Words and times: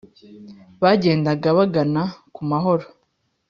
bagendaga 0.81 1.47
bagana 1.57 2.03
ku 2.33 2.41
mahoro. 2.49 2.85